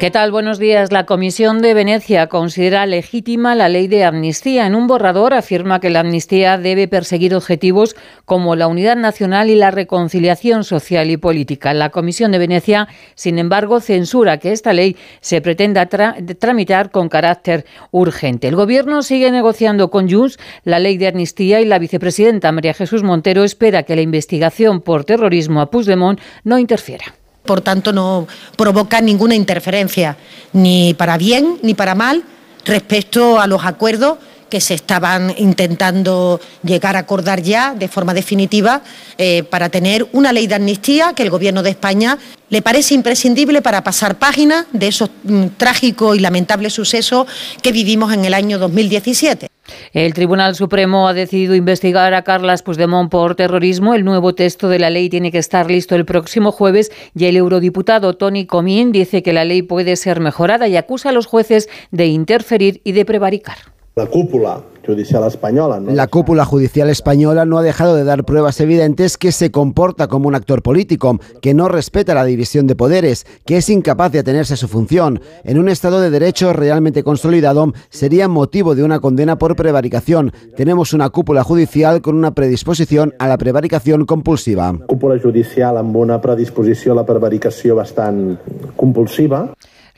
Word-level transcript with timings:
¿Qué 0.00 0.10
tal? 0.10 0.32
Buenos 0.32 0.58
días. 0.58 0.92
La 0.92 1.04
Comisión 1.04 1.60
de 1.60 1.74
Venecia 1.74 2.28
considera 2.28 2.86
legítima 2.86 3.54
la 3.54 3.68
ley 3.68 3.86
de 3.86 4.04
amnistía. 4.04 4.66
En 4.66 4.74
un 4.74 4.86
borrador 4.86 5.34
afirma 5.34 5.78
que 5.78 5.90
la 5.90 6.00
amnistía 6.00 6.56
debe 6.56 6.88
perseguir 6.88 7.34
objetivos 7.34 7.94
como 8.24 8.56
la 8.56 8.66
unidad 8.66 8.96
nacional 8.96 9.50
y 9.50 9.56
la 9.56 9.70
reconciliación 9.70 10.64
social 10.64 11.10
y 11.10 11.18
política. 11.18 11.74
La 11.74 11.90
Comisión 11.90 12.32
de 12.32 12.38
Venecia, 12.38 12.88
sin 13.14 13.38
embargo, 13.38 13.80
censura 13.80 14.38
que 14.38 14.52
esta 14.52 14.72
ley 14.72 14.96
se 15.20 15.42
pretenda 15.42 15.84
tramitar 15.84 16.90
con 16.90 17.10
carácter 17.10 17.66
urgente. 17.90 18.48
El 18.48 18.56
Gobierno 18.56 19.02
sigue 19.02 19.30
negociando 19.30 19.90
con 19.90 20.10
Junts 20.10 20.38
la 20.64 20.78
ley 20.78 20.96
de 20.96 21.08
amnistía 21.08 21.60
y 21.60 21.66
la 21.66 21.78
vicepresidenta 21.78 22.52
María 22.52 22.72
Jesús 22.72 23.02
Montero 23.02 23.44
espera 23.44 23.82
que 23.82 23.96
la 23.96 24.00
investigación 24.00 24.80
por 24.80 25.04
terrorismo 25.04 25.60
a 25.60 25.70
Puigdemont 25.70 26.18
no 26.42 26.58
interfiera 26.58 27.19
por 27.44 27.60
tanto 27.60 27.92
no 27.92 28.26
provoca 28.56 29.00
ninguna 29.00 29.34
interferencia, 29.34 30.16
ni 30.52 30.94
para 30.94 31.18
bien 31.18 31.58
ni 31.62 31.74
para 31.74 31.94
mal, 31.94 32.24
respecto 32.64 33.40
a 33.40 33.46
los 33.46 33.64
acuerdos 33.64 34.18
que 34.50 34.60
se 34.60 34.74
estaban 34.74 35.32
intentando 35.38 36.40
llegar 36.62 36.96
a 36.96 37.00
acordar 37.00 37.40
ya 37.40 37.72
de 37.72 37.88
forma 37.88 38.12
definitiva 38.12 38.82
eh, 39.16 39.44
para 39.44 39.68
tener 39.68 40.06
una 40.12 40.32
ley 40.32 40.48
de 40.48 40.56
amnistía 40.56 41.14
que 41.14 41.22
el 41.22 41.30
Gobierno 41.30 41.62
de 41.62 41.70
España 41.70 42.18
le 42.50 42.60
parece 42.60 42.94
imprescindible 42.94 43.62
para 43.62 43.84
pasar 43.84 44.18
páginas 44.18 44.66
de 44.72 44.88
esos 44.88 45.10
mm, 45.22 45.46
trágicos 45.56 46.16
y 46.16 46.20
lamentables 46.20 46.74
sucesos 46.74 47.26
que 47.62 47.70
vivimos 47.70 48.12
en 48.12 48.24
el 48.24 48.34
año 48.34 48.58
2017. 48.58 49.48
El 49.92 50.14
Tribunal 50.14 50.54
Supremo 50.54 51.08
ha 51.08 51.14
decidido 51.14 51.54
investigar 51.54 52.14
a 52.14 52.22
Carlas 52.22 52.62
Puigdemont 52.62 53.10
por 53.10 53.34
terrorismo. 53.34 53.94
El 53.94 54.04
nuevo 54.04 54.34
texto 54.34 54.68
de 54.68 54.78
la 54.78 54.90
ley 54.90 55.08
tiene 55.08 55.32
que 55.32 55.38
estar 55.38 55.70
listo 55.70 55.96
el 55.96 56.04
próximo 56.04 56.52
jueves 56.52 56.90
y 57.14 57.26
el 57.26 57.36
eurodiputado 57.36 58.14
Tony 58.14 58.46
Comín 58.46 58.92
dice 58.92 59.22
que 59.22 59.32
la 59.32 59.44
ley 59.44 59.62
puede 59.62 59.96
ser 59.96 60.20
mejorada 60.20 60.68
y 60.68 60.76
acusa 60.76 61.10
a 61.10 61.12
los 61.12 61.26
jueces 61.26 61.68
de 61.90 62.06
interferir 62.06 62.80
y 62.84 62.92
de 62.92 63.04
prevaricar. 63.04 63.56
La 63.96 64.06
cúpula 64.06 64.62
judicial 64.86 65.26
española. 65.26 65.80
¿no? 65.80 65.92
La 65.92 66.06
cúpula 66.06 66.44
judicial 66.44 66.88
española 66.90 67.44
no 67.44 67.58
ha 67.58 67.62
dejado 67.62 67.96
de 67.96 68.04
dar 68.04 68.24
pruebas 68.24 68.60
evidentes 68.60 69.16
que 69.18 69.32
se 69.32 69.50
comporta 69.50 70.06
como 70.06 70.28
un 70.28 70.34
actor 70.34 70.62
político, 70.62 71.18
que 71.42 71.54
no 71.54 71.68
respeta 71.68 72.14
la 72.14 72.24
división 72.24 72.66
de 72.66 72.76
poderes, 72.76 73.26
que 73.44 73.56
es 73.56 73.68
incapaz 73.68 74.12
de 74.12 74.20
atenerse 74.20 74.54
a 74.54 74.56
su 74.56 74.68
función. 74.68 75.20
En 75.44 75.58
un 75.58 75.68
Estado 75.68 76.00
de 76.00 76.10
Derecho 76.10 76.52
realmente 76.52 77.02
consolidado, 77.02 77.72
sería 77.88 78.28
motivo 78.28 78.74
de 78.74 78.84
una 78.84 79.00
condena 79.00 79.38
por 79.38 79.56
prevaricación. 79.56 80.32
Tenemos 80.56 80.92
una 80.92 81.10
cúpula 81.10 81.42
judicial 81.42 82.00
con 82.00 82.14
una 82.14 82.32
predisposición 82.34 83.14
a 83.18 83.28
la 83.28 83.38
prevaricación 83.38 84.06
compulsiva. 84.06 84.72
Cúpula 84.86 85.18
judicial 85.20 85.76
amb 85.76 85.96
una 85.96 86.20
predisposició 86.20 86.92
a 86.92 87.02
la 87.02 87.06
prevaricació 87.06 87.76
bastant 87.76 88.38
compulsiva. 88.76 89.48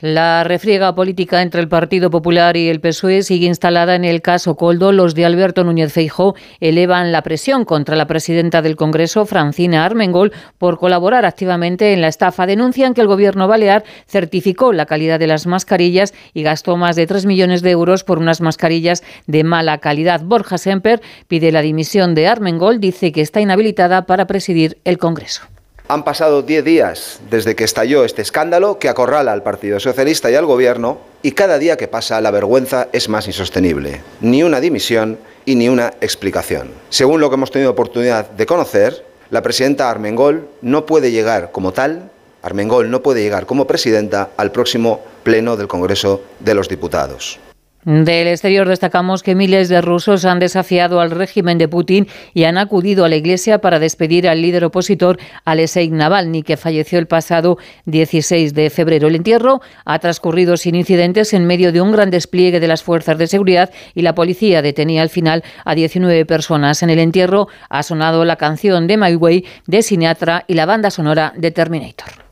La 0.05 0.43
refriega 0.43 0.93
política 0.95 1.41
entre 1.41 1.61
el 1.61 1.69
Partido 1.69 2.09
Popular 2.09 2.57
y 2.57 2.67
el 2.67 2.81
PSOE 2.81 3.23
sigue 3.23 3.47
instalada 3.47 3.95
en 3.95 4.03
el 4.03 4.21
caso 4.21 4.57
Coldo. 4.57 4.91
Los 4.91 5.15
de 5.15 5.23
Alberto 5.23 5.63
Núñez 5.63 5.93
Feijó 5.93 6.35
elevan 6.59 7.13
la 7.13 7.21
presión 7.21 7.63
contra 7.63 7.95
la 7.95 8.05
presidenta 8.05 8.61
del 8.61 8.75
Congreso, 8.75 9.25
Francina 9.25 9.85
Armengol, 9.85 10.33
por 10.57 10.77
colaborar 10.77 11.25
activamente 11.25 11.93
en 11.93 12.01
la 12.01 12.09
estafa. 12.09 12.45
Denuncian 12.45 12.93
que 12.93 12.99
el 12.99 13.07
gobierno 13.07 13.47
balear 13.47 13.85
certificó 14.05 14.73
la 14.73 14.87
calidad 14.87 15.19
de 15.19 15.27
las 15.27 15.47
mascarillas 15.47 16.13
y 16.33 16.43
gastó 16.43 16.75
más 16.75 16.97
de 16.97 17.07
3 17.07 17.25
millones 17.25 17.61
de 17.61 17.71
euros 17.71 18.03
por 18.03 18.19
unas 18.19 18.41
mascarillas 18.41 19.03
de 19.27 19.45
mala 19.45 19.77
calidad. 19.77 20.19
Borja 20.21 20.57
Semper 20.57 21.01
pide 21.29 21.53
la 21.53 21.61
dimisión 21.61 22.13
de 22.13 22.27
Armengol, 22.27 22.81
dice 22.81 23.13
que 23.13 23.21
está 23.21 23.39
inhabilitada 23.39 24.05
para 24.05 24.27
presidir 24.27 24.79
el 24.83 24.97
Congreso. 24.97 25.52
Han 25.89 26.05
pasado 26.05 26.43
10 26.43 26.63
días 26.63 27.19
desde 27.29 27.55
que 27.55 27.65
estalló 27.65 28.05
este 28.05 28.21
escándalo 28.21 28.79
que 28.79 28.87
acorrala 28.87 29.33
al 29.33 29.43
Partido 29.43 29.81
Socialista 29.81 30.31
y 30.31 30.35
al 30.35 30.45
Gobierno 30.45 30.99
y 31.21 31.33
cada 31.33 31.59
día 31.59 31.75
que 31.75 31.89
pasa 31.89 32.21
la 32.21 32.31
vergüenza 32.31 32.87
es 32.93 33.09
más 33.09 33.27
insostenible. 33.27 34.01
Ni 34.21 34.43
una 34.43 34.61
dimisión 34.61 35.19
y 35.43 35.55
ni 35.55 35.67
una 35.67 35.93
explicación. 35.99 36.71
Según 36.89 37.19
lo 37.19 37.29
que 37.29 37.35
hemos 37.35 37.51
tenido 37.51 37.71
oportunidad 37.71 38.29
de 38.29 38.45
conocer, 38.45 39.05
la 39.29 39.41
presidenta 39.41 39.89
Armengol 39.89 40.47
no 40.61 40.85
puede 40.85 41.11
llegar 41.11 41.51
como 41.51 41.73
tal, 41.73 42.09
Armengol 42.43 42.89
no 42.89 43.01
puede 43.01 43.21
llegar 43.21 43.45
como 43.45 43.67
presidenta 43.67 44.29
al 44.37 44.53
próximo 44.53 45.01
pleno 45.23 45.57
del 45.57 45.67
Congreso 45.67 46.21
de 46.39 46.53
los 46.53 46.69
Diputados. 46.69 47.39
Del 47.85 48.27
exterior 48.27 48.67
destacamos 48.67 49.23
que 49.23 49.35
miles 49.35 49.67
de 49.67 49.81
rusos 49.81 50.23
han 50.23 50.39
desafiado 50.39 51.01
al 51.01 51.11
régimen 51.11 51.57
de 51.57 51.67
Putin 51.67 52.07
y 52.33 52.45
han 52.45 52.57
acudido 52.57 53.03
a 53.03 53.09
la 53.09 53.17
iglesia 53.17 53.59
para 53.59 53.79
despedir 53.79 54.27
al 54.29 54.41
líder 54.41 54.63
opositor 54.63 55.17
Alexei 55.43 55.89
Navalny, 55.89 56.43
que 56.43 56.55
falleció 56.55 56.97
el 56.97 57.07
pasado 57.07 57.57
16 57.85 58.53
de 58.53 58.69
febrero. 58.69 59.09
El 59.09 59.15
entierro 59.15 59.61
ha 59.83 59.99
transcurrido 59.99 60.55
sin 60.55 60.75
incidentes 60.75 61.33
en 61.33 61.45
medio 61.45 61.73
de 61.73 61.81
un 61.81 61.91
gran 61.91 62.09
despliegue 62.09 62.61
de 62.61 62.67
las 62.67 62.83
fuerzas 62.83 63.17
de 63.17 63.27
seguridad 63.27 63.69
y 63.93 64.01
la 64.01 64.15
policía 64.15 64.61
detenía 64.61 65.01
al 65.01 65.09
final 65.09 65.43
a 65.65 65.75
19 65.75 66.25
personas. 66.25 66.83
En 66.83 66.89
el 66.89 66.99
entierro 66.99 67.47
ha 67.69 67.83
sonado 67.83 68.23
la 68.23 68.37
canción 68.37 68.87
de 68.87 68.97
My 68.97 69.15
Way 69.15 69.45
de 69.67 69.81
Sinatra 69.81 70.45
y 70.47 70.53
la 70.53 70.65
banda 70.65 70.89
sonora 70.89 71.33
de 71.35 71.51
Terminator. 71.51 72.22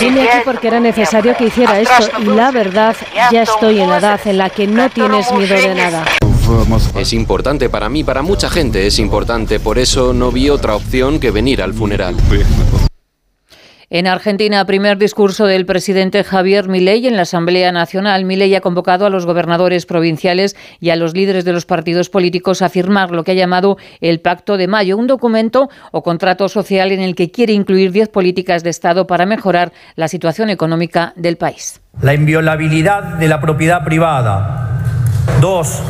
Vine 0.00 0.22
aquí 0.28 0.38
porque 0.44 0.68
era 0.68 0.80
necesario 0.80 1.36
que 1.36 1.46
hiciera 1.46 1.80
esto 1.80 2.10
y 2.20 2.24
la 2.26 2.50
verdad, 2.50 2.96
ya 3.32 3.42
estoy 3.42 3.80
en 3.80 3.90
la 3.90 3.98
edad 3.98 4.20
en 4.24 4.38
la 4.38 4.50
que 4.50 4.66
no 4.66 4.88
tienes 4.90 5.32
miedo 5.32 5.54
de 5.56 5.74
nada. 5.74 6.04
Es 6.96 7.12
importante 7.12 7.68
para 7.68 7.88
mí, 7.88 8.04
para 8.04 8.22
mucha 8.22 8.48
gente 8.48 8.86
es 8.86 8.98
importante, 8.98 9.60
por 9.60 9.78
eso 9.78 10.12
no 10.12 10.30
vi 10.30 10.48
otra 10.48 10.76
opción 10.76 11.20
que 11.20 11.30
venir 11.30 11.62
al 11.62 11.74
funeral. 11.74 12.16
En 13.90 14.06
Argentina, 14.06 14.62
primer 14.66 14.98
discurso 14.98 15.46
del 15.46 15.64
presidente 15.64 16.22
Javier 16.22 16.68
Milei 16.68 17.06
en 17.06 17.16
la 17.16 17.22
Asamblea 17.22 17.72
Nacional. 17.72 18.26
Milei 18.26 18.54
ha 18.54 18.60
convocado 18.60 19.06
a 19.06 19.10
los 19.10 19.24
gobernadores 19.24 19.86
provinciales 19.86 20.56
y 20.78 20.90
a 20.90 20.96
los 20.96 21.14
líderes 21.14 21.46
de 21.46 21.54
los 21.54 21.64
partidos 21.64 22.10
políticos 22.10 22.60
a 22.60 22.68
firmar 22.68 23.12
lo 23.12 23.24
que 23.24 23.30
ha 23.30 23.34
llamado 23.34 23.78
el 24.02 24.20
Pacto 24.20 24.58
de 24.58 24.68
Mayo, 24.68 24.98
un 24.98 25.06
documento 25.06 25.70
o 25.90 26.02
contrato 26.02 26.50
social 26.50 26.92
en 26.92 27.00
el 27.00 27.14
que 27.14 27.30
quiere 27.30 27.54
incluir 27.54 27.90
10 27.90 28.10
políticas 28.10 28.62
de 28.62 28.68
Estado 28.68 29.06
para 29.06 29.24
mejorar 29.24 29.72
la 29.96 30.08
situación 30.08 30.50
económica 30.50 31.14
del 31.16 31.38
país. 31.38 31.80
La 32.02 32.12
inviolabilidad 32.12 33.14
de 33.14 33.28
la 33.28 33.40
propiedad 33.40 33.84
privada. 33.84 34.82
Dos, 35.40 35.82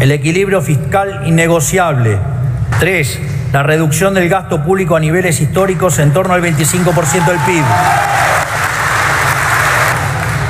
el 0.00 0.10
equilibrio 0.10 0.62
fiscal 0.62 1.22
innegociable. 1.28 2.18
Tres, 2.80 3.20
la 3.52 3.62
reducción 3.62 4.14
del 4.14 4.28
gasto 4.28 4.62
público 4.62 4.96
a 4.96 5.00
niveles 5.00 5.40
históricos 5.40 5.98
en 5.98 6.12
torno 6.12 6.34
al 6.34 6.42
25% 6.42 7.26
del 7.26 7.38
PIB. 7.38 7.64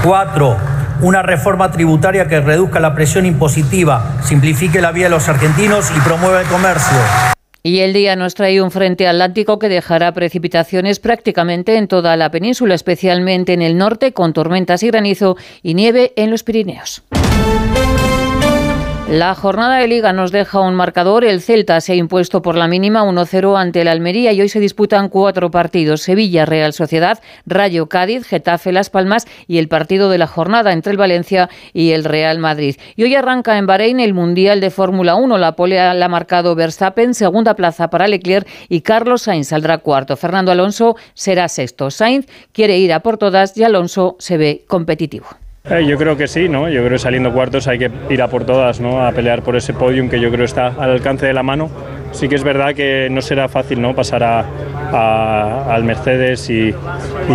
Cuatro, 0.03 0.57
una 1.01 1.23
reforma 1.23 1.71
tributaria 1.71 2.27
que 2.27 2.41
reduzca 2.41 2.81
la 2.81 2.95
presión 2.95 3.27
impositiva, 3.27 4.19
simplifique 4.23 4.81
la 4.81 4.93
vida 4.93 5.07
de 5.07 5.11
los 5.11 5.29
argentinos 5.29 5.91
y 5.97 6.01
promueva 6.01 6.41
el 6.41 6.47
comercio. 6.47 6.99
Y 7.63 7.81
el 7.81 7.93
día 7.93 8.15
nos 8.15 8.35
trae 8.35 8.63
un 8.63 8.71
frente 8.71 9.09
atlántico 9.09 9.59
que 9.59 9.69
dejará 9.69 10.13
precipitaciones 10.13 11.01
prácticamente 11.01 11.77
en 11.77 11.89
toda 11.89 12.17
la 12.17 12.31
península, 12.31 12.77
especialmente 12.77 13.55
en 13.55 13.63
el 13.63 13.77
norte, 13.77 14.13
con 14.13 14.33
tormentas 14.33 14.85
y 14.85 14.87
granizo 14.87 15.37
y 15.65 15.75
nieve 15.75 16.13
en 16.15 16.31
los 16.31 16.45
Pirineos. 16.45 17.03
La 19.09 19.37
jornada 19.37 19.77
de 19.77 19.87
liga 19.87 20.13
nos 20.13 20.33
deja 20.33 20.59
un 20.59 20.75
marcador. 20.75 21.25
El 21.25 21.41
Celta 21.41 21.81
se 21.81 21.93
ha 21.93 21.95
impuesto 21.95 22.43
por 22.43 22.57
la 22.57 22.67
mínima 22.67 23.05
1-0 23.05 23.57
ante 23.57 23.83
el 23.83 23.89
Almería 23.89 24.33
y 24.33 24.41
hoy 24.41 24.49
se 24.49 24.59
disputan 24.59 25.11
cuatro 25.11 25.53
partidos. 25.53 26.03
Sevilla, 26.03 26.45
Real 26.45 26.73
Sociedad, 26.73 27.23
Rayo 27.47 27.87
Cádiz, 27.87 28.27
Getafe, 28.27 28.73
Las 28.73 28.91
Palmas 28.91 29.27
y 29.47 29.59
el 29.59 29.69
partido 29.69 30.11
de 30.11 30.19
la 30.19 30.27
jornada 30.27 30.73
entre 30.73 30.91
el 30.91 30.99
Valencia 30.99 31.49
y 31.73 31.93
el 31.93 32.03
Real 32.03 32.41
Madrid. 32.41 32.79
Y 32.97 33.05
hoy 33.05 33.15
arranca 33.15 33.57
en 33.59 33.69
Bahrein 33.69 34.01
el 34.01 34.13
Mundial 34.13 34.61
de 34.61 34.71
Fórmula 34.71 35.15
1. 35.15 35.39
La 35.39 35.55
polea 35.55 35.95
la 35.95 36.07
ha 36.07 36.09
marcado 36.09 36.57
Verstappen, 36.57 37.15
segunda 37.15 37.55
plaza 37.55 37.89
para 37.91 38.09
Leclerc 38.09 38.49
y 38.69 38.81
Carlos 38.81 39.23
Sainz 39.23 39.47
saldrá 39.47 39.79
cuarto. 39.79 40.17
Fernando 40.17 40.51
Alonso 40.51 40.97
será 41.15 41.47
sexto. 41.47 41.93
Sainz 41.93 42.27
quiere 42.51 42.77
ir 42.79 42.93
a 42.93 43.01
por 43.01 43.19
todas 43.19 43.57
y 43.57 43.63
Alonso 43.63 44.17
se 44.19 44.37
ve 44.37 44.65
competitivo. 44.67 45.29
Eh, 45.69 45.85
yo 45.85 45.99
creo 45.99 46.17
que 46.17 46.29
sí, 46.29 46.49
¿no? 46.49 46.69
Yo 46.69 46.81
creo 46.81 46.93
que 46.93 46.99
saliendo 46.99 47.33
cuartos 47.33 47.67
hay 47.67 47.79
que 47.79 47.91
ir 48.09 48.23
a 48.23 48.29
por 48.29 48.45
todas, 48.45 48.81
¿no? 48.81 49.05
A 49.05 49.11
pelear 49.11 49.43
por 49.43 49.57
ese 49.57 49.73
podium 49.73 50.09
que 50.09 50.21
yo 50.21 50.31
creo 50.31 50.45
está 50.45 50.69
al 50.69 50.91
alcance 50.91 51.27
de 51.27 51.33
la 51.33 51.43
mano. 51.43 51.71
Sí 52.13 52.29
que 52.29 52.37
es 52.37 52.45
verdad 52.45 52.73
que 52.75 53.09
no 53.11 53.21
será 53.21 53.49
fácil, 53.49 53.83
¿no? 53.83 53.95
Pasar 53.95 54.23
a, 54.23 54.45
al 55.69 55.83
Mercedes 55.83 56.49
y, 56.49 56.73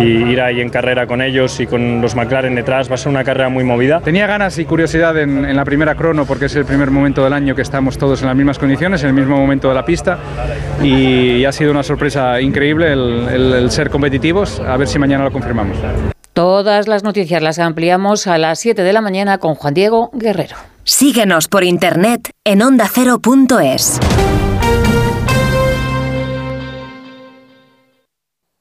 ir 0.00 0.40
ahí 0.40 0.62
en 0.62 0.70
carrera 0.70 1.06
con 1.06 1.20
ellos 1.20 1.60
y 1.60 1.66
con 1.66 2.00
los 2.00 2.16
McLaren 2.16 2.54
detrás. 2.54 2.90
Va 2.90 2.94
a 2.94 2.98
ser 2.98 3.10
una 3.10 3.22
carrera 3.22 3.50
muy 3.50 3.64
movida. 3.64 4.00
Tenía 4.00 4.26
ganas 4.26 4.58
y 4.58 4.64
curiosidad 4.64 5.16
en, 5.18 5.44
en 5.44 5.54
la 5.54 5.64
primera 5.66 5.94
crono 5.94 6.24
porque 6.24 6.46
es 6.46 6.56
el 6.56 6.64
primer 6.64 6.90
momento 6.90 7.22
del 7.22 7.34
año 7.34 7.54
que 7.54 7.62
estamos 7.62 7.98
todos 7.98 8.22
en 8.22 8.28
las 8.28 8.36
mismas 8.36 8.58
condiciones, 8.58 9.02
en 9.02 9.10
el 9.10 9.14
mismo 9.14 9.36
momento 9.36 9.68
de 9.68 9.74
la 9.74 9.84
pista 9.84 10.18
y, 10.82 11.36
y 11.36 11.44
ha 11.44 11.52
sido 11.52 11.70
una 11.70 11.82
sorpresa 11.82 12.40
increíble 12.40 12.92
el, 12.92 13.28
el, 13.30 13.52
el 13.52 13.70
ser 13.70 13.90
competitivos. 13.90 14.58
A 14.60 14.76
ver 14.78 14.88
si 14.88 14.98
mañana 14.98 15.22
lo 15.22 15.30
confirmamos. 15.30 15.76
Todas 16.32 16.88
las 16.88 17.04
noticias 17.04 17.42
las 17.42 17.58
ampliamos 17.58 18.26
a 18.26 18.38
las 18.38 18.58
7 18.58 18.82
de 18.82 18.92
la 18.94 19.02
mañana 19.02 19.36
con 19.36 19.54
Juan 19.54 19.74
Diego 19.74 20.08
Guerrero. 20.14 20.56
Síguenos 20.82 21.46
por 21.46 21.62
internet 21.62 22.30
en 22.44 22.62
ondacero.es. 22.62 24.00